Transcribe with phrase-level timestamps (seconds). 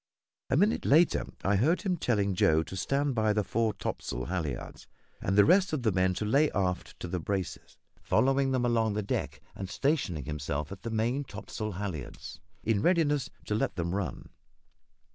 [0.49, 4.87] A minute later I heard him telling Joe to stand by the fore topsail halliards,
[5.21, 8.93] and the rest of the men to lay aft to the braces, following them along
[8.95, 13.93] the deck and stationing himself at the main topsail halliards in readiness to let them
[13.93, 14.29] run.